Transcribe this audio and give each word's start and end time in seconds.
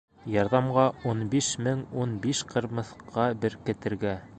Ярҙамға 0.35 0.85
ун 1.11 1.21
биш 1.35 1.51
мең 1.69 1.85
ун 2.05 2.17
биш 2.27 2.45
ҡырмыҫҡа 2.55 3.29
беркетергә. 3.47 4.23